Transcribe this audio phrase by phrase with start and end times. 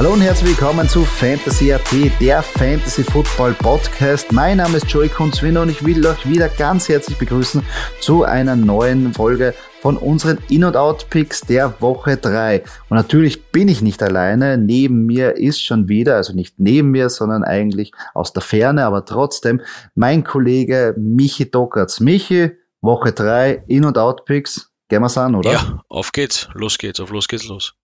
[0.00, 1.92] Hallo und herzlich willkommen zu Fantasy AT,
[2.22, 4.32] der Fantasy Football Podcast.
[4.32, 7.62] Mein Name ist Joey Kunzwinner und ich will euch wieder ganz herzlich begrüßen
[8.00, 9.52] zu einer neuen Folge
[9.82, 12.64] von unseren In- und Out-Picks der Woche 3.
[12.88, 14.56] Und natürlich bin ich nicht alleine.
[14.56, 19.04] Neben mir ist schon wieder, also nicht neben mir, sondern eigentlich aus der Ferne, aber
[19.04, 19.60] trotzdem
[19.94, 22.00] mein Kollege Michi Dockertz.
[22.00, 24.72] Michi, Woche 3, In- und Out-Picks.
[24.88, 25.52] Gehen wir's an, oder?
[25.52, 26.48] Ja, auf geht's.
[26.54, 27.74] Los geht's, auf los geht's los.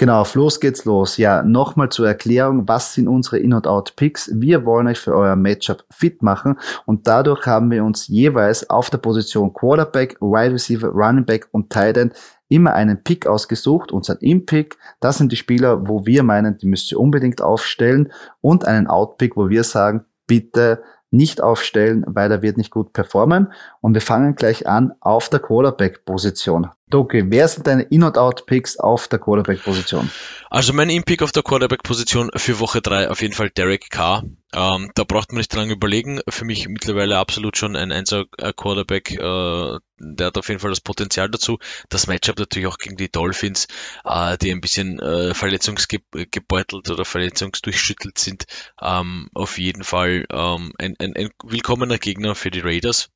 [0.00, 1.18] Genau, auf los geht's los.
[1.18, 4.30] Ja, nochmal zur Erklärung, was sind unsere In- und Out-Picks?
[4.32, 8.88] Wir wollen euch für euer Matchup fit machen und dadurch haben wir uns jeweils auf
[8.88, 12.14] der Position Quarterback, Wide Receiver, Running Back und Tight End
[12.48, 14.78] immer einen Pick ausgesucht, unseren In-Pick.
[15.00, 18.10] Das sind die Spieler, wo wir meinen, die müsst ihr unbedingt aufstellen
[18.40, 23.52] und einen Out-Pick, wo wir sagen, bitte nicht aufstellen, weil er wird nicht gut performen.
[23.82, 26.70] Und wir fangen gleich an auf der Quarterback-Position.
[26.90, 30.10] Doki, wer sind deine In- und Out-Picks auf der Quarterback-Position?
[30.50, 34.24] Also mein In-Pick auf der Quarterback-Position für Woche 3 auf jeden Fall Derek Carr.
[34.52, 36.20] Ähm, da braucht man nicht lange überlegen.
[36.28, 38.16] Für mich mittlerweile absolut schon ein 1
[38.56, 39.12] Quarterback.
[39.12, 41.58] Äh, der hat auf jeden Fall das Potenzial dazu.
[41.88, 43.68] Das Matchup natürlich auch gegen die Dolphins,
[44.04, 48.46] äh, die ein bisschen äh, verletzungsgebeutelt oder verletzungsdurchschüttelt sind.
[48.82, 53.10] Ähm, auf jeden Fall ähm, ein, ein, ein willkommener Gegner für die Raiders.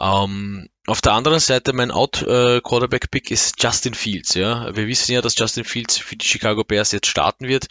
[0.00, 4.34] Ähm, auf der anderen Seite mein Out-Quarterback-Pick äh, ist Justin Fields.
[4.34, 7.66] Ja, wir wissen ja, dass Justin Fields für die Chicago Bears jetzt starten wird,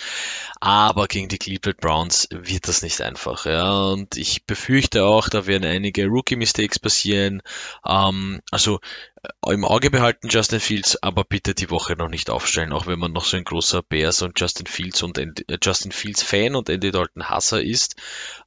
[0.59, 3.45] aber gegen die Cleveland Browns wird das nicht einfach.
[3.45, 7.41] Ja, und ich befürchte auch, da werden einige Rookie-Mistakes passieren.
[7.87, 8.79] Ähm, also
[9.23, 12.99] äh, im Auge behalten Justin Fields, aber bitte die Woche noch nicht aufstellen, auch wenn
[12.99, 16.69] man noch so ein großer Bears und Justin Fields und äh, Justin Fields Fan und
[16.69, 17.95] Andy Dalton Hasser ist.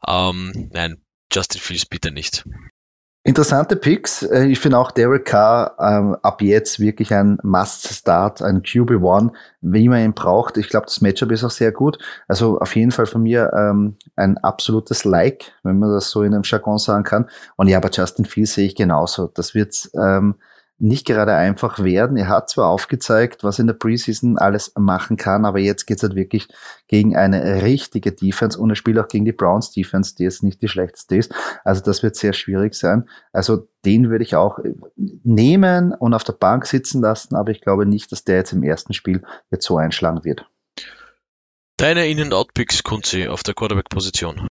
[0.07, 1.01] Ähm, nein,
[1.33, 2.45] Justin Fields bitte nicht.
[3.29, 4.23] Interessante Picks.
[4.23, 9.91] Äh, ich finde auch Derek Carr ähm, ab jetzt wirklich ein Must-Start, ein QB1, wie
[9.91, 10.57] man ihn braucht.
[10.57, 11.99] Ich glaube, das Matchup ist auch sehr gut.
[12.27, 16.33] Also auf jeden Fall von mir ähm, ein absolutes Like, wenn man das so in
[16.33, 17.29] einem Jargon sagen kann.
[17.57, 19.27] Und ja, aber Justin Fields sehe ich genauso.
[19.35, 20.37] Das wird ähm,
[20.81, 22.17] nicht gerade einfach werden.
[22.17, 26.15] Er hat zwar aufgezeigt, was in der Preseason alles machen kann, aber jetzt geht's halt
[26.15, 26.49] wirklich
[26.87, 30.63] gegen eine richtige Defense und er spielt auch gegen die Browns Defense, die jetzt nicht
[30.63, 31.35] die schlechteste ist.
[31.65, 33.09] Also das wird sehr schwierig sein.
[33.33, 34.61] Also den würde ich auch
[34.97, 38.63] nehmen und auf der Bank sitzen lassen, aber ich glaube nicht, dass der jetzt im
[38.63, 40.49] ersten Spiel jetzt so einschlagen wird.
[41.77, 44.49] Deine In- und Out-Picks, Kunzi, auf der Quarterback-Position.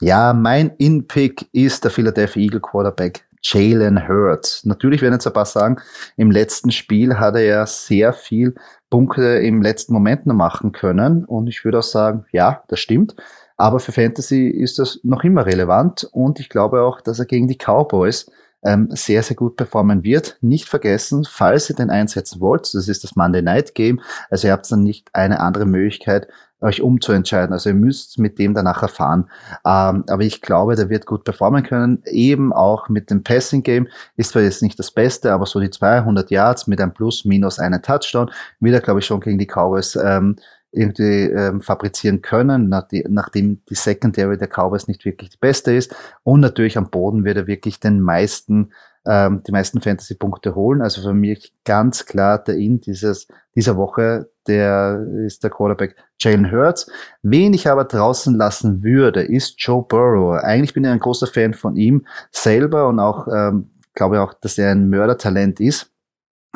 [0.00, 4.64] Ja, mein In-Pick ist der Philadelphia Eagle Quarterback Jalen Hurts.
[4.64, 5.76] Natürlich werden jetzt ein paar sagen,
[6.16, 8.54] im letzten Spiel hat er ja sehr viel
[8.90, 11.24] Punkte im letzten Moment noch machen können.
[11.24, 13.14] Und ich würde auch sagen, ja, das stimmt.
[13.56, 16.08] Aber für Fantasy ist das noch immer relevant.
[16.10, 18.30] Und ich glaube auch, dass er gegen die Cowboys
[18.64, 20.38] ähm, sehr, sehr gut performen wird.
[20.40, 24.00] Nicht vergessen, falls ihr den einsetzen wollt, das ist das Monday Night Game,
[24.30, 26.28] also ihr habt dann nicht eine andere Möglichkeit,
[26.64, 27.52] euch umzuentscheiden.
[27.52, 29.30] Also ihr müsst mit dem danach erfahren.
[29.64, 32.02] Ähm, aber ich glaube, der wird gut performen können.
[32.06, 35.70] Eben auch mit dem Passing Game ist zwar jetzt nicht das Beste, aber so die
[35.70, 38.30] 200 Yards mit einem Plus, Minus, einen Touchdown
[38.60, 40.36] wieder, glaube ich, schon gegen die Cowboys ähm,
[40.72, 45.94] irgendwie ähm, fabrizieren können, nachdem die Secondary der Cowboys nicht wirklich die beste ist.
[46.24, 48.72] Und natürlich am Boden wird er wirklich den meisten,
[49.06, 50.82] ähm, die meisten Fantasy-Punkte holen.
[50.82, 56.50] Also für mich ganz klar der In dieses, dieser Woche, der ist der Quarterback Jalen
[56.50, 56.90] Hurts.
[57.22, 60.38] Wen ich aber draußen lassen würde, ist Joe Burrow.
[60.42, 64.58] Eigentlich bin ich ein großer Fan von ihm selber und auch, ähm, glaube auch, dass
[64.58, 65.90] er ein Mördertalent ist.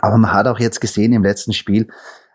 [0.00, 1.88] Aber man hat auch jetzt gesehen im letzten Spiel,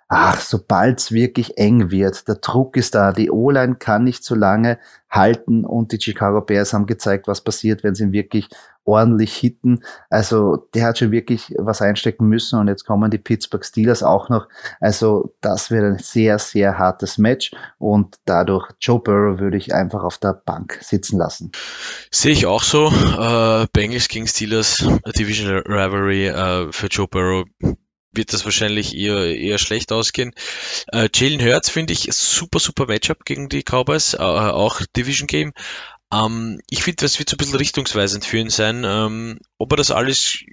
[0.07, 4.35] ach, sobald es wirklich eng wird, der Druck ist da, die O-Line kann nicht so
[4.35, 4.78] lange
[5.09, 8.50] halten und die Chicago Bears haben gezeigt, was passiert, wenn sie wirklich
[8.85, 9.83] ordentlich hitten.
[10.09, 14.29] Also der hat schon wirklich was einstecken müssen und jetzt kommen die Pittsburgh Steelers auch
[14.29, 14.47] noch.
[14.79, 20.03] Also das wird ein sehr, sehr hartes Match und dadurch Joe Burrow würde ich einfach
[20.03, 21.51] auf der Bank sitzen lassen.
[22.12, 22.88] Sehe ich auch so.
[22.88, 24.77] Äh, Bengals gegen Steelers,
[25.18, 27.45] Division Rivalry äh, für Joe Burrow
[28.13, 30.33] wird das wahrscheinlich eher, eher schlecht ausgehen.
[30.91, 35.53] Äh, Jalen Hurts finde ich super, super Matchup gegen die Cowboys, äh, auch Division Game.
[36.13, 39.77] Ähm, ich finde, das wird so ein bisschen richtungsweisend für ihn sein, ähm, ob er
[39.77, 40.44] das alles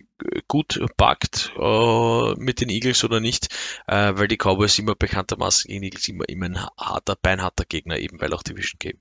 [0.48, 3.48] gut packt äh, mit den Eagles oder nicht,
[3.86, 8.20] äh, weil die Cowboys immer bekanntermaßen gegen Eagles immer, immer ein harter, beinharter Gegner, eben
[8.20, 8.98] weil auch Division Game.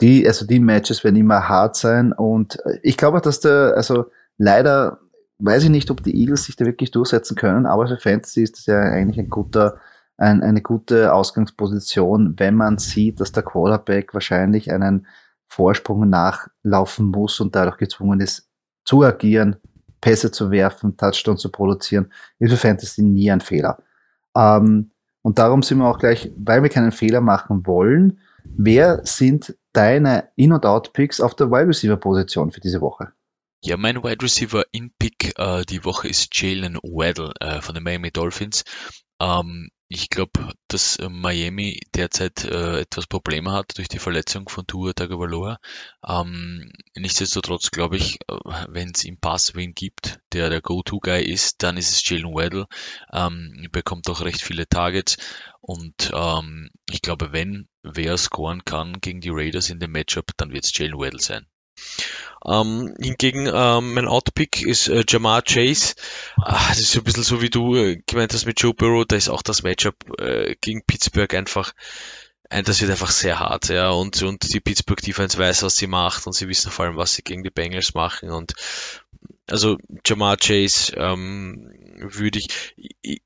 [0.00, 4.06] Die, also die Matches werden immer hart sein und ich glaube, dass der, also
[4.36, 5.00] leider
[5.38, 8.58] weiß ich nicht, ob die Eagles sich da wirklich durchsetzen können, aber für Fantasy ist
[8.58, 9.78] das ja eigentlich ein guter,
[10.16, 15.06] ein, eine gute Ausgangsposition, wenn man sieht, dass der Quarterback wahrscheinlich einen
[15.48, 18.48] Vorsprung nachlaufen muss und dadurch gezwungen ist,
[18.84, 19.56] zu agieren,
[20.00, 23.78] Pässe zu werfen, Touchdown zu produzieren, ist für Fantasy nie ein Fehler.
[24.36, 24.90] Ähm,
[25.22, 30.28] Und darum sind wir auch gleich, weil wir keinen Fehler machen wollen, wer sind deine
[30.36, 33.08] In- und Out-Picks auf der Wide Receiver-Position für diese Woche?
[33.64, 37.82] Ja, mein Wide Receiver in Pick äh, die Woche ist Jalen Waddle äh, von den
[37.82, 38.62] Miami Dolphins.
[39.20, 44.66] Ähm, ich glaube, dass äh, Miami derzeit äh, etwas Probleme hat durch die Verletzung von
[44.66, 45.58] Tua Tagovailoa.
[46.06, 48.34] Ähm, nichtsdestotrotz glaube ich, äh,
[48.68, 52.66] wenn es im Pass wen gibt, der der Go-To-Guy ist, dann ist es Jalen Waddle.
[53.12, 55.18] Ähm, bekommt auch recht viele Targets
[55.60, 60.52] und ähm, ich glaube, wenn wer scoren kann gegen die Raiders in dem Matchup, dann
[60.52, 61.46] wird es Jalen Waddle sein.
[62.44, 65.94] Ähm, hingegen ähm, mein Outpick ist äh, Jamar Chase.
[66.36, 69.04] Ah, das ist ein bisschen so wie du äh, gemeint hast mit Joe Burrow.
[69.06, 71.72] Da ist auch das Matchup äh, gegen Pittsburgh einfach
[72.48, 75.88] ein, das wird einfach sehr hart, ja, und, und die Pittsburgh Defense weiß, was sie
[75.88, 78.54] macht und sie wissen vor allem, was sie gegen die Bengals machen und
[79.48, 82.48] also Jamar Chase ähm, würde ich,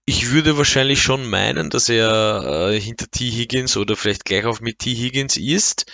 [0.05, 3.31] ich würde wahrscheinlich schon meinen, dass er äh, hinter T.
[3.31, 4.95] Higgins oder vielleicht gleich auf mit T.
[4.95, 5.91] Higgins ist,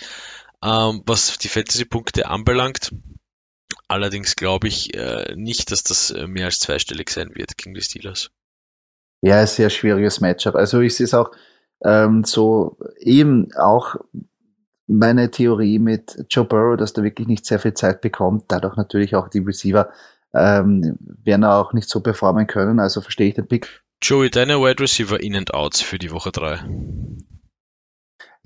[0.63, 2.91] ähm, was die Fantasy-Punkte anbelangt.
[3.87, 7.81] Allerdings glaube ich äh, nicht, dass das äh, mehr als zweistellig sein wird gegen die
[7.81, 8.31] Steelers.
[9.21, 10.55] Ja, ein sehr schwieriges Matchup.
[10.55, 11.31] Also ich sehe es auch
[11.83, 13.95] ähm, so eben auch
[14.87, 19.15] meine Theorie mit Joe Burrow, dass der wirklich nicht sehr viel Zeit bekommt, dadurch natürlich
[19.15, 19.89] auch die Receiver
[20.33, 23.83] ähm, werden auch nicht so performen können, also verstehe ich den Pick.
[24.01, 26.59] Joey, deine Wide Receiver In and Outs für die Woche 3.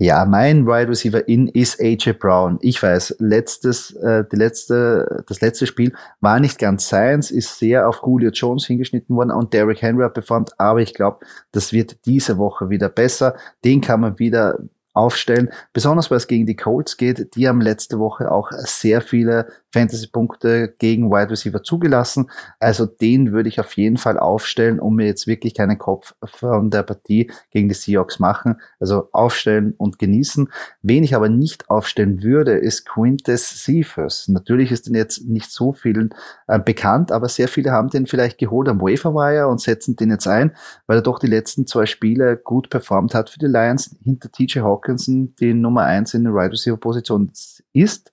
[0.02, 2.58] Ja, mein Wide Receiver in ist AJ Brown.
[2.60, 7.88] Ich weiß, letztes, äh, die letzte, das letzte Spiel war nicht ganz seins, ist sehr
[7.88, 12.04] auf Julio Jones hingeschnitten worden und Derrick Henry hat performt, aber ich glaube, das wird
[12.04, 13.36] diese Woche wieder besser.
[13.64, 14.58] Den kann man wieder
[14.92, 17.36] aufstellen, besonders weil es gegen die Colts geht.
[17.36, 22.30] Die haben letzte Woche auch sehr viele Fantasy-Punkte gegen Wide Receiver zugelassen.
[22.60, 26.70] Also den würde ich auf jeden Fall aufstellen, um mir jetzt wirklich keinen Kopf von
[26.70, 28.60] der Partie gegen die Seahawks machen.
[28.78, 30.48] Also aufstellen und genießen.
[30.82, 34.28] Wen ich aber nicht aufstellen würde, ist Quintus Cephas.
[34.28, 36.14] Natürlich ist den jetzt nicht so vielen
[36.46, 40.26] äh, bekannt, aber sehr viele haben den vielleicht geholt am Waferwire und setzen den jetzt
[40.26, 40.52] ein,
[40.86, 44.60] weil er doch die letzten zwei Spiele gut performt hat für die Lions hinter TJ
[44.60, 47.30] Hawkinson, die Nummer eins in der Wide Receiver Position
[47.72, 48.10] ist.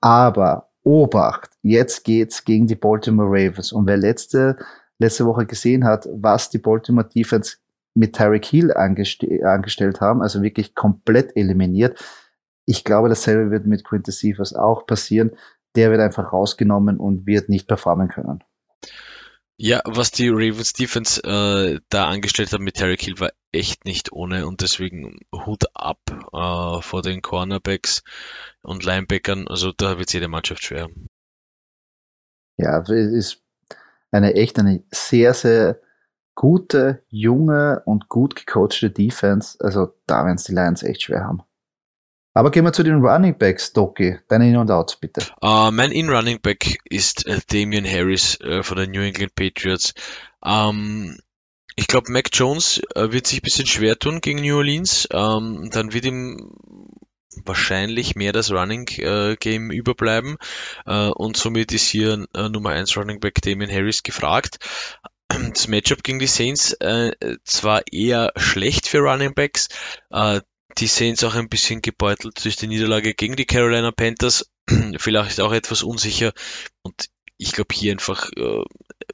[0.00, 3.72] Aber Obacht, jetzt geht's gegen die Baltimore Ravens.
[3.72, 4.56] Und wer letzte,
[4.98, 7.58] letzte Woche gesehen hat, was die Baltimore Defense
[7.92, 12.02] mit Tyreek Hill angest angestellt haben, also wirklich komplett eliminiert.
[12.64, 15.32] Ich glaube, dasselbe wird mit Quintus Cephas auch passieren.
[15.76, 18.42] Der wird einfach rausgenommen und wird nicht performen können.
[19.60, 24.12] Ja, was die Ravens Defense äh, da angestellt hat mit Terry Hill war echt nicht
[24.12, 25.98] ohne und deswegen Hut ab
[26.32, 28.04] äh, vor den Cornerbacks
[28.62, 29.48] und Linebackern.
[29.48, 30.88] Also da wird jede Mannschaft schwer.
[32.56, 33.42] Ja, es ist
[34.12, 35.80] eine echt eine sehr, sehr
[36.36, 39.58] gute, junge und gut gecoachte Defense.
[39.60, 41.42] Also da werden es die Lions echt schwer haben.
[42.38, 44.16] Aber gehen wir zu den Running Backs, Doki.
[44.28, 45.22] Deine In- und Outs, bitte.
[45.42, 49.92] Uh, mein In-Running Back ist äh, Damian Harris äh, von den New England Patriots.
[50.44, 51.18] Ähm,
[51.74, 55.08] ich glaube, Mac Jones äh, wird sich ein bisschen schwer tun gegen New Orleans.
[55.10, 56.52] Ähm, dann wird ihm
[57.44, 60.36] wahrscheinlich mehr das Running äh, Game überbleiben
[60.86, 64.60] äh, und somit ist hier äh, Nummer 1 Running Back Damian Harris gefragt.
[65.28, 67.10] Das Matchup gegen die Saints äh,
[67.42, 69.68] zwar eher schlecht für Running Backs,
[70.10, 70.40] äh,
[70.78, 74.50] die Saints auch ein bisschen gebeutelt durch die Niederlage gegen die Carolina Panthers,
[74.98, 76.32] vielleicht auch etwas unsicher
[76.82, 77.08] und
[77.38, 78.64] ich glaube hier einfach äh,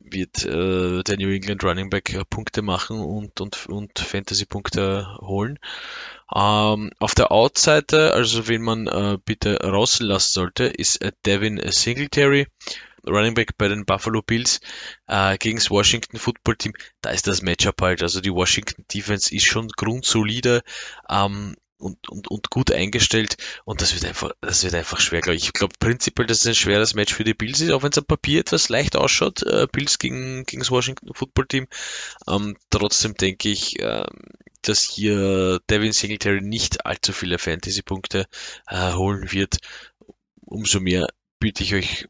[0.00, 5.58] wird äh, der New England Running Back äh, Punkte machen und, und, und Fantasy-Punkte holen.
[6.34, 12.46] Ähm, auf der Outside, also wen man äh, bitte rauslassen sollte, ist äh, Devin Singletary.
[13.06, 14.60] Running Back bei den Buffalo Bills
[15.06, 18.02] äh, gegen das Washington Football Team, da ist das Matchup halt.
[18.02, 20.62] Also die Washington Defense ist schon grundsolide
[21.08, 25.36] ähm, und, und, und gut eingestellt und das wird einfach, das wird einfach schwer, glaube
[25.36, 25.44] ich.
[25.44, 27.98] Ich glaube prinzipiell, dass es ein schweres Match für die Bills ist, auch wenn es
[27.98, 31.66] am Papier etwas leicht ausschaut, äh, Bills gegen, gegen das Washington Football Team.
[32.28, 34.04] Ähm, trotzdem denke ich, äh,
[34.62, 38.26] dass hier Devin Singletary nicht allzu viele Fantasy-Punkte
[38.66, 39.58] äh, holen wird.
[40.46, 41.06] Umso mehr
[41.38, 42.06] bitte ich euch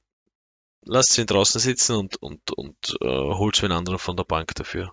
[0.87, 4.93] lasst ihn draußen sitzen und, und, und äh, holt einen anderen von der Bank dafür.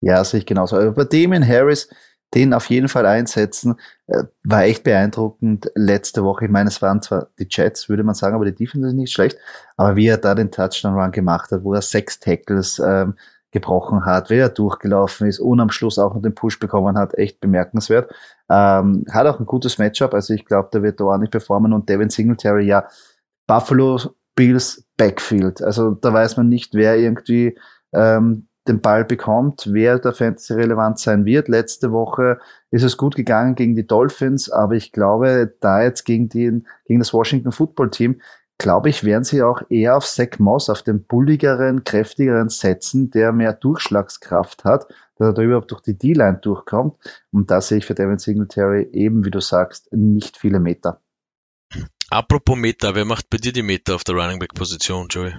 [0.00, 0.76] Ja, sehe ich genauso.
[0.76, 1.88] Aber bei Damien Harris,
[2.34, 3.76] den auf jeden Fall einsetzen,
[4.06, 6.46] äh, war echt beeindruckend letzte Woche.
[6.46, 9.12] Ich meine, es waren zwar die Jets, würde man sagen, aber die Defense ist nicht
[9.12, 9.38] schlecht.
[9.76, 13.14] Aber wie er da den Touchdown-Run gemacht hat, wo er sechs Tackles ähm,
[13.52, 17.14] gebrochen hat, wie er durchgelaufen ist und am Schluss auch noch den Push bekommen hat,
[17.14, 18.12] echt bemerkenswert.
[18.50, 21.72] Ähm, hat auch ein gutes Matchup, also ich glaube, der wird da auch nicht performen
[21.72, 22.86] und Devin Singletary, ja,
[23.46, 23.98] Buffalo
[24.36, 25.62] Bills Backfield.
[25.62, 27.58] Also da weiß man nicht, wer irgendwie
[27.92, 31.48] ähm, den Ball bekommt, wer der Fantasy relevant sein wird.
[31.48, 32.38] Letzte Woche
[32.70, 37.00] ist es gut gegangen gegen die Dolphins, aber ich glaube, da jetzt gegen, den, gegen
[37.00, 38.20] das Washington Football Team,
[38.58, 43.32] glaube ich, werden sie auch eher auf Zach Moss, auf den bulligeren, kräftigeren setzen, der
[43.32, 46.96] mehr Durchschlagskraft hat, dass er da überhaupt durch die D-Line durchkommt.
[47.32, 51.00] Und da sehe ich für Devin Singletary eben, wie du sagst, nicht viele Meter.
[52.10, 55.34] Apropos Meter, wer macht bei dir die Meter auf der Running Back Position, Joey?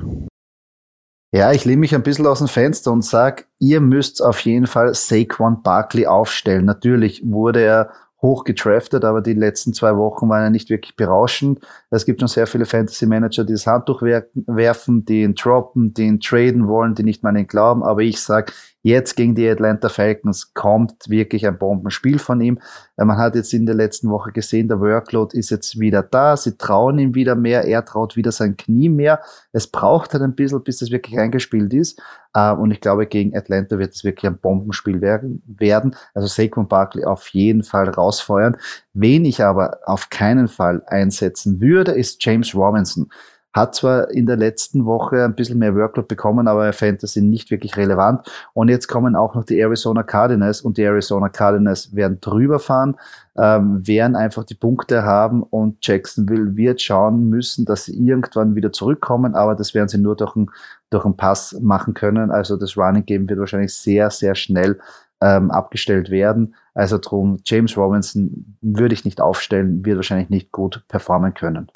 [1.32, 4.68] Ja, ich lehne mich ein bisschen aus dem Fenster und sage, ihr müsst auf jeden
[4.68, 6.66] Fall Saquon Barkley aufstellen.
[6.66, 11.60] Natürlich wurde er hoch getraftet, aber die letzten zwei Wochen waren ja nicht wirklich berauschend.
[11.90, 16.20] Es gibt schon sehr viele Fantasy-Manager, die das Handtuch werfen, die ihn droppen, die ihn
[16.20, 17.84] traden wollen, die nicht mal an ihn glauben.
[17.84, 18.52] Aber ich sage,
[18.84, 22.60] Jetzt gegen die Atlanta Falcons kommt wirklich ein Bombenspiel von ihm.
[22.96, 26.38] Äh, man hat jetzt in der letzten Woche gesehen, der Workload ist jetzt wieder da.
[26.38, 27.66] Sie trauen ihm wieder mehr.
[27.66, 29.22] Er traut wieder sein Knie mehr.
[29.52, 32.02] Es braucht halt ein bisschen, bis das wirklich eingespielt ist.
[32.34, 35.96] Äh, und ich glaube, gegen Atlanta wird es wirklich ein Bombenspiel werden.
[36.14, 38.58] Also Saquon Barkley auf jeden Fall rausfeuern.
[38.94, 43.10] Wen ich aber auf keinen Fall einsetzen würde, ist James Robinson.
[43.54, 47.50] Hat zwar in der letzten Woche ein bisschen mehr Workload bekommen, aber er Fantasy nicht
[47.50, 48.30] wirklich relevant.
[48.54, 52.96] Und jetzt kommen auch noch die Arizona Cardinals und die Arizona Cardinals werden drüber fahren,
[53.38, 58.72] ähm, werden einfach die Punkte haben und Jacksonville wird schauen müssen, dass sie irgendwann wieder
[58.72, 60.52] zurückkommen, aber das werden sie nur durch einen,
[60.90, 62.32] durch einen Pass machen können.
[62.32, 64.80] Also das Running Game wird wahrscheinlich sehr, sehr schnell
[65.22, 66.54] ähm, abgestellt werden.
[66.78, 71.72] Also drum, James Robinson würde ich nicht aufstellen, wird wahrscheinlich nicht gut performen können.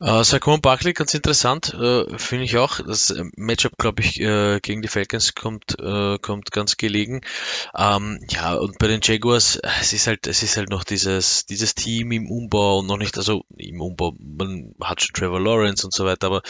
[0.00, 2.78] Uh, Saquon Barkley, ganz interessant, uh, finde ich auch.
[2.78, 7.22] Das äh, Matchup, glaube ich, uh, gegen die Falcons kommt, uh, kommt ganz gelegen.
[7.76, 11.74] Um, ja, und bei den Jaguars, es ist halt, es ist halt noch dieses, dieses
[11.74, 15.92] Team im Umbau und noch nicht, also im Umbau, man hat schon Trevor Lawrence und
[15.92, 16.42] so weiter, aber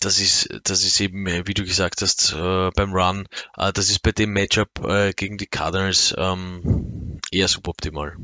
[0.00, 3.90] das ist, das ist eben, äh, wie du gesagt hast, äh, beim Run, äh, das
[3.90, 8.16] ist bei dem Matchup äh, gegen die Cardinals ähm, eher suboptimal.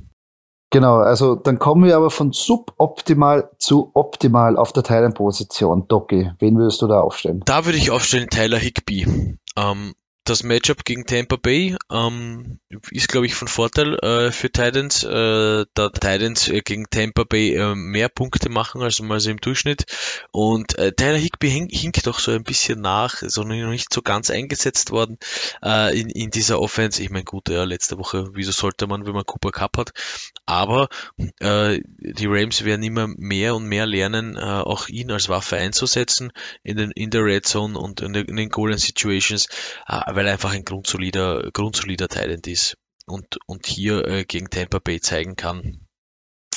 [0.71, 5.87] Genau, also dann kommen wir aber von suboptimal zu optimal auf der Thailand-Position.
[5.89, 7.43] Doki, wen würdest du da aufstellen?
[7.45, 9.37] Da würde ich aufstellen Tyler Higby.
[9.57, 9.95] Ähm,
[10.25, 12.59] das Matchup gegen Tampa Bay ähm,
[12.91, 17.55] ist, glaube ich, von Vorteil äh, für Titans, äh, da Titans äh, gegen Tampa Bay
[17.55, 19.85] äh, mehr Punkte machen als mal so im Durchschnitt.
[20.33, 24.03] Und äh, Tyler Higby hink, hinkt doch so ein bisschen nach, ist noch nicht so
[24.03, 25.19] ganz eingesetzt worden
[25.63, 27.03] äh, in, in dieser Offense.
[27.03, 29.93] Ich meine, gut, ja, letzte Woche, wieso sollte man, wenn man Cooper Cup hat?
[30.45, 30.89] Aber
[31.41, 36.33] äh, die Rams werden immer mehr und mehr lernen, äh, auch ihn als Waffe einzusetzen
[36.63, 39.47] in, den, in der Red Zone und in, der, in den Golden Situations.
[39.87, 42.66] Äh, weil er einfach ein grundsolider, grundsolider Talent ist
[43.07, 45.87] und, und hier äh, gegen Tampa Bay zeigen kann,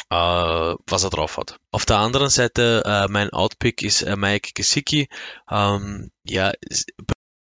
[0.09, 1.59] äh, was er drauf hat.
[1.71, 5.07] Auf der anderen Seite, äh, mein Outpick ist äh, Mike Gesicki.
[5.49, 6.51] Ähm, ja,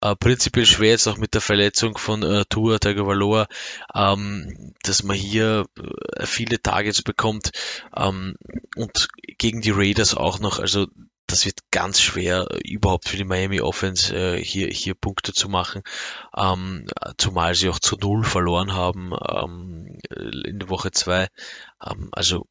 [0.01, 3.47] äh, prinzipiell schwer jetzt auch mit der Verletzung von äh, Tua Tagovailoa,
[3.93, 5.65] ähm, dass man hier
[6.15, 7.51] äh, viele Targets bekommt
[7.95, 8.35] ähm,
[8.75, 10.59] und gegen die Raiders auch noch.
[10.59, 10.87] Also
[11.31, 15.48] das wird ganz schwer, äh, überhaupt für die Miami Offense äh, hier, hier Punkte zu
[15.48, 15.83] machen,
[16.36, 21.27] ähm, zumal sie auch zu Null verloren haben ähm, in der Woche zwei.
[21.83, 22.48] Ähm, also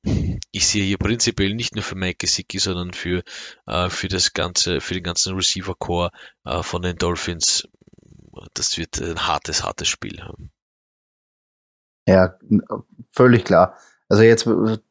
[0.52, 3.22] ich sehe hier prinzipiell nicht nur für Mike Gesicki, sondern für,
[3.66, 6.10] äh, für das ganze, für den ganzen Receiver Core
[6.44, 7.68] äh, von den Dolphins.
[8.54, 10.22] Das wird ein hartes, hartes Spiel.
[12.06, 12.38] Ja,
[13.12, 13.76] völlig klar.
[14.08, 14.46] Also jetzt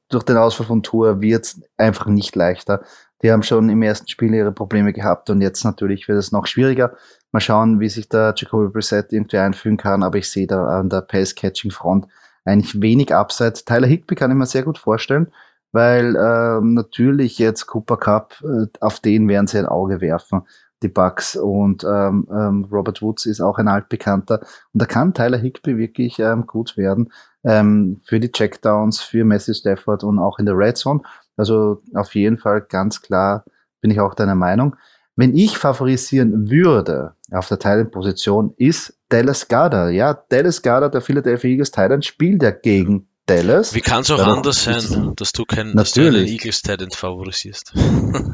[0.10, 2.84] durch den Ausfall von Tour wird es einfach nicht leichter.
[3.24, 6.46] Die haben schon im ersten Spiel ihre Probleme gehabt und jetzt natürlich wird es noch
[6.46, 6.96] schwieriger.
[7.32, 10.90] Mal schauen, wie sich der Jacoby Brissett irgendwie einfügen kann, aber ich sehe da an
[10.90, 12.08] der Pass-Catching-Front
[12.46, 13.54] eigentlich wenig Upside.
[13.66, 15.32] Tyler Higby kann ich mir sehr gut vorstellen,
[15.72, 20.44] weil ähm, natürlich jetzt Cooper Cup, äh, auf den werden sie ein Auge werfen,
[20.84, 24.42] die Bucks und ähm, ähm, Robert Woods ist auch ein altbekannter
[24.74, 27.12] und da kann Tyler Higby wirklich ähm, gut werden
[27.44, 31.02] ähm, für die Checkdowns, für Messi Stafford und auch in der Red Zone.
[31.38, 33.46] Also auf jeden Fall ganz klar
[33.82, 34.76] bin ich auch deiner Meinung.
[35.16, 39.90] Wenn ich favorisieren würde auf der Thailand-Position, ist Dallas Garda.
[39.90, 43.74] Ja, Dallas Garda, der Philadelphia Eagles Thailand, spielt ja gegen Dallas.
[43.74, 47.74] Wie kann es auch anders sein, dass du keinen Eagles Titan favorisierst?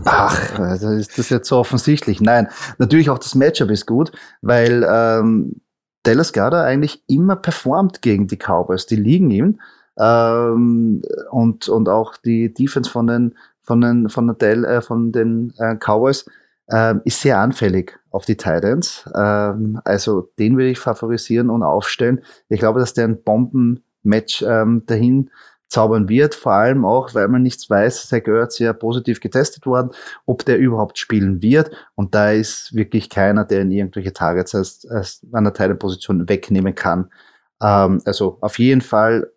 [0.05, 2.21] Ach, also ist das jetzt so offensichtlich?
[2.21, 5.61] Nein, natürlich auch das Matchup ist gut, weil ähm,
[6.03, 8.85] Dallas Garda eigentlich immer performt gegen die Cowboys.
[8.85, 9.59] Die liegen ihm
[9.97, 15.11] ähm, und, und auch die Defense von den, von den, von der Del, äh, von
[15.11, 16.25] den äh, Cowboys
[16.67, 19.09] äh, ist sehr anfällig auf die Titans.
[19.15, 22.21] Ähm, also den würde ich favorisieren und aufstellen.
[22.49, 25.29] Ich glaube, dass der ein Bombenmatch ähm, dahin
[25.73, 29.89] zaubern wird, vor allem auch, weil man nichts weiß, Zach Ertz ja positiv getestet worden,
[30.27, 34.85] ob der überhaupt spielen wird und da ist wirklich keiner, der in irgendwelche Targets als,
[34.85, 37.09] als an der Teilenposition wegnehmen kann.
[37.59, 39.31] Ähm, also auf jeden Fall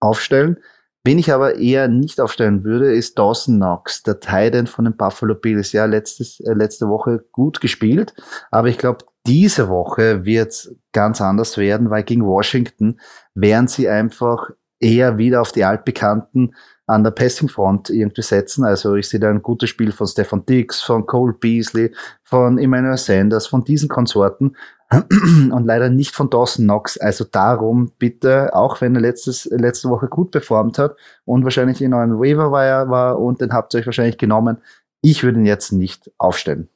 [0.00, 0.58] aufstellen.
[1.04, 5.34] Wen ich aber eher nicht aufstellen würde, ist Dawson Knox, der Titan von den Buffalo
[5.34, 5.72] Bills.
[5.72, 8.14] Ja, letztes, äh, letzte Woche gut gespielt,
[8.50, 12.98] aber ich glaube, diese Woche wird ganz anders werden, weil gegen Washington
[13.34, 14.50] werden sie einfach
[14.80, 16.54] eher wieder auf die altbekannten
[16.86, 18.64] an der Passing Front irgendwie setzen.
[18.64, 22.96] Also ich sehe da ein gutes Spiel von Stefan Dix, von Cole Beasley, von Emmanuel
[22.96, 24.56] Sanders, von diesen Konsorten
[24.90, 26.96] und leider nicht von Dawson Knox.
[26.96, 31.94] Also darum bitte, auch wenn er letztes, letzte Woche gut performt hat und wahrscheinlich in
[31.94, 34.58] euren Waiver war, und den habt ihr euch wahrscheinlich genommen,
[35.00, 36.68] ich würde ihn jetzt nicht aufstellen.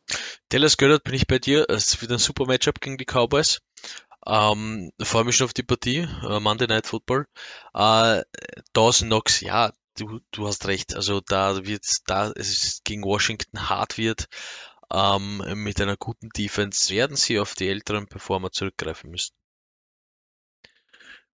[0.51, 1.67] Dallas Göllert bin ich bei dir.
[1.69, 3.61] Es wird ein super Matchup gegen die Cowboys.
[4.25, 7.27] Ähm, freue mich schon auf die Partie, äh, Monday Night Football.
[7.75, 8.23] Äh,
[8.73, 10.95] Dawson Knox, ja, du, du hast recht.
[10.95, 14.27] Also da wird da es gegen Washington hart wird,
[14.93, 19.33] ähm, mit einer guten Defense werden sie auf die älteren Performer zurückgreifen müssen.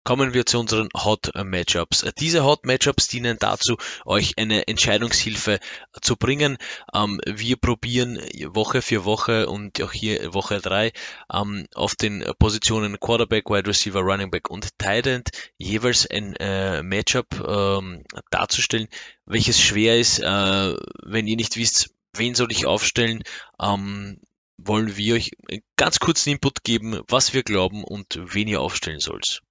[0.05, 2.05] Kommen wir zu unseren Hot Matchups.
[2.17, 5.59] Diese Hot Matchups dienen dazu, euch eine Entscheidungshilfe
[6.01, 6.57] zu bringen.
[6.95, 10.93] Ähm, wir probieren Woche für Woche und auch hier Woche drei
[11.31, 16.81] ähm, auf den Positionen Quarterback, Wide Receiver, Running Back und Tight End jeweils ein äh,
[16.81, 18.87] Matchup ähm, darzustellen,
[19.25, 23.23] welches schwer ist, äh, wenn ihr nicht wisst, wen soll ich aufstellen,
[23.61, 24.19] ähm,
[24.57, 25.31] wollen wir euch
[25.77, 29.41] ganz kurzen Input geben, was wir glauben und wen ihr aufstellen sollt.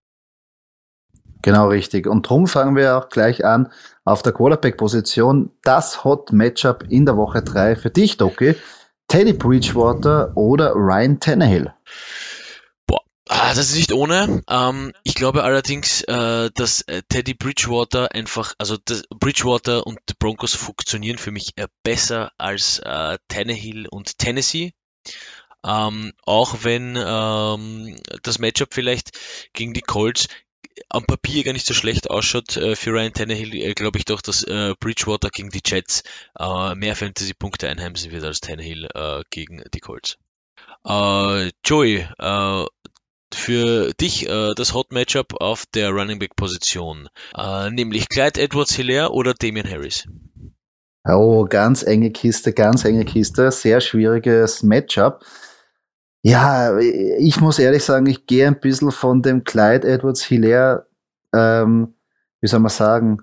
[1.43, 2.07] Genau richtig.
[2.07, 3.71] Und darum fangen wir auch gleich an
[4.05, 5.53] auf der Quarterback-Position.
[5.63, 8.57] Das Hot Matchup in der Woche 3 für dich, Doki.
[9.07, 11.73] Teddy Bridgewater oder Ryan Tannehill?
[13.31, 14.43] Ah, das ist nicht ohne.
[14.49, 18.79] Ähm, ich glaube allerdings, äh, dass äh, Teddy Bridgewater einfach, also
[19.11, 24.73] Bridgewater und die Broncos funktionieren für mich äh, besser als äh, Tannehill und Tennessee.
[25.65, 29.19] Ähm, auch wenn ähm, das Matchup vielleicht
[29.53, 30.29] gegen die Colts
[30.89, 34.23] am Papier gar nicht so schlecht ausschaut äh, für Ryan Tannehill, äh, glaube ich doch,
[34.23, 36.03] dass äh, Bridgewater gegen die Jets
[36.39, 40.17] äh, mehr Fantasy-Punkte einheimsen wird als Tannehill äh, gegen die Colts.
[40.85, 42.67] Äh, Joey, äh,
[43.35, 48.75] für dich äh, das Hot Matchup auf der Running Back Position, äh, nämlich Clyde Edwards
[48.75, 50.07] Hilaire oder Damian Harris?
[51.05, 55.25] Oh, ganz enge Kiste, ganz enge Kiste, sehr schwieriges Matchup.
[56.23, 60.87] Ja, ich muss ehrlich sagen, ich gehe ein bisschen von dem Clyde Edwards Hilaire,
[61.35, 61.95] ähm,
[62.41, 63.23] wie soll man sagen,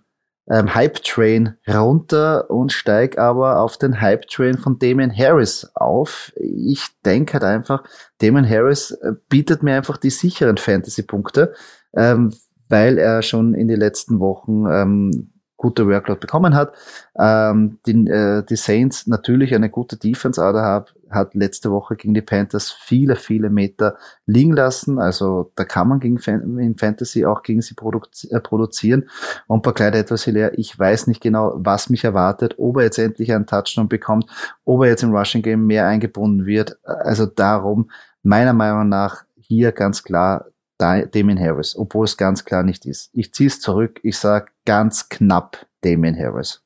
[0.49, 6.31] ähm, Hype Train runter und steig aber auf den Hype Train von Damien Harris auf.
[6.35, 7.83] Ich denke halt einfach,
[8.19, 11.53] Damien Harris äh, bietet mir einfach die sicheren Fantasy-Punkte,
[11.95, 12.33] ähm,
[12.69, 15.31] weil er schon in den letzten Wochen ähm,
[15.65, 16.73] gute Workload bekommen hat.
[17.17, 22.13] Ähm, die, äh, die Saints natürlich eine gute Defense, aber hat, hat letzte Woche gegen
[22.13, 23.97] die Panthers viele, viele Meter
[24.27, 24.99] liegen lassen.
[24.99, 26.17] Also da kann man gegen
[26.59, 29.09] in Fantasy auch gegen sie produzi äh, produzieren.
[29.47, 32.99] Und bei Clyde etwas Hilaire, ich weiß nicht genau, was mich erwartet, ob er jetzt
[32.99, 34.29] endlich einen Touchdown bekommt,
[34.65, 36.77] ob er jetzt im Rushing Game mehr eingebunden wird.
[36.83, 37.89] Also darum,
[38.21, 40.45] meiner Meinung nach, hier ganz klar
[40.77, 43.09] Damien Harris, obwohl es ganz klar nicht ist.
[43.13, 46.61] Ich ziehe es zurück, ich sage ganz knapp Damien Harris.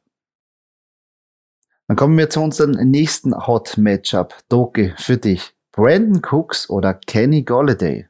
[1.87, 4.35] Dann kommen wir zu unserem nächsten Hot Matchup.
[4.47, 5.53] Doki, für dich.
[5.71, 8.07] Brandon Cooks oder Kenny Golladay?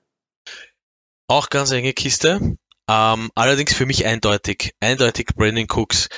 [1.28, 2.58] Auch ganz enge Kiste.
[2.90, 4.74] Ähm, allerdings für mich eindeutig.
[4.80, 6.10] Eindeutig Brandon Cooks.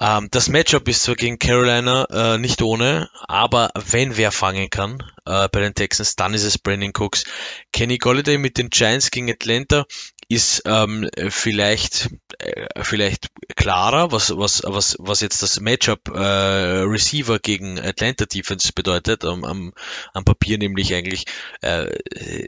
[0.00, 5.02] Ähm, das Matchup ist zwar gegen Carolina äh, nicht ohne, aber wenn wer fangen kann
[5.24, 7.24] äh, bei den Texans, dann ist es Brandon Cooks.
[7.72, 9.86] Kenny Golladay mit den Giants gegen Atlanta
[10.28, 17.38] ist ähm, vielleicht äh, vielleicht klarer, was was was was jetzt das Matchup äh, Receiver
[17.40, 19.24] gegen Atlanta Defense bedeutet.
[19.24, 19.72] Am, am,
[20.12, 21.24] am Papier nämlich eigentlich
[21.62, 21.88] äh,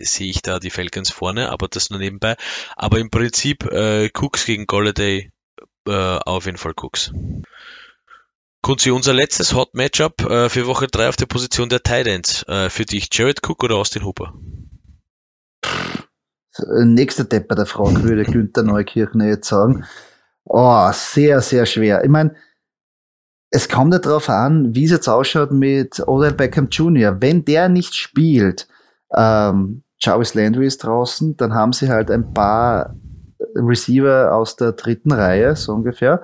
[0.04, 2.36] sehe ich da die Falcons vorne, aber das nur nebenbei.
[2.76, 5.30] Aber im Prinzip äh, Cooks gegen Golladay
[5.86, 7.12] äh, auf jeden Fall Cooks.
[8.62, 12.44] Kunzi, unser letztes Hot Matchup äh, für Woche 3 auf der Position der Titans.
[12.46, 14.34] Äh, für dich Jared Cook oder Austin Hooper?
[16.84, 19.84] Nächster Depper der Frage würde Günther Neukirchner jetzt sagen.
[20.44, 22.04] Oh, sehr, sehr schwer.
[22.04, 22.34] Ich meine,
[23.50, 27.20] es kommt ja darauf an, wie es jetzt ausschaut mit Odell Beckham Jr.
[27.20, 28.68] Wenn der nicht spielt,
[29.14, 32.96] ähm, Jarvis Landry ist draußen, dann haben sie halt ein paar
[33.54, 36.22] Receiver aus der dritten Reihe, so ungefähr.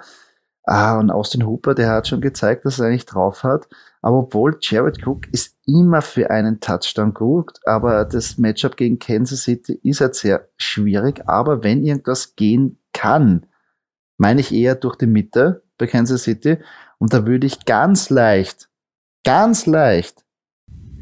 [0.64, 3.68] Ah, und Austin Hooper, der hat schon gezeigt, dass er eigentlich drauf hat.
[4.02, 9.42] Aber obwohl Jared Cook ist immer für einen Touchdown gut, aber das Matchup gegen Kansas
[9.42, 11.22] City ist halt sehr schwierig.
[11.29, 13.46] Aber wenn irgendwas gehen kann,
[14.18, 16.59] meine ich eher durch die Mitte bei Kansas City.
[16.98, 18.68] Und da würde ich ganz leicht,
[19.24, 20.24] ganz leicht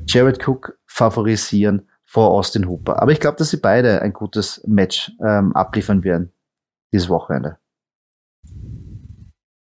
[0.06, 3.02] Jared Cook favorisieren vor Austin Hooper.
[3.02, 6.32] Aber ich glaube, dass sie beide ein gutes Match ähm, abliefern werden
[6.92, 7.58] dieses Wochenende.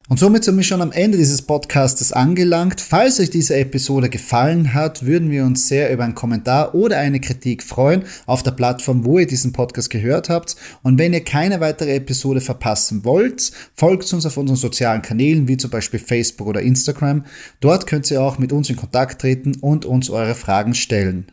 [0.08, 2.80] Und somit sind wir schon am Ende dieses Podcastes angelangt.
[2.80, 7.18] Falls euch diese Episode gefallen hat, würden wir uns sehr über einen Kommentar oder eine
[7.18, 10.54] Kritik freuen auf der Plattform, wo ihr diesen Podcast gehört habt.
[10.84, 15.56] Und wenn ihr keine weitere Episode verpassen wollt, folgt uns auf unseren sozialen Kanälen, wie
[15.56, 17.24] zum Beispiel Facebook oder Instagram.
[17.58, 21.32] Dort könnt ihr auch mit uns in Kontakt treten und uns eure Fragen stellen.